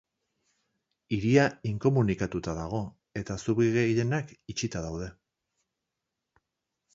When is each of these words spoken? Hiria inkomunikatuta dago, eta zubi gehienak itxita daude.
Hiria 1.17 1.43
inkomunikatuta 1.71 2.55
dago, 2.61 2.79
eta 3.21 3.37
zubi 3.45 3.69
gehienak 3.77 4.33
itxita 4.55 4.83
daude. 4.87 5.11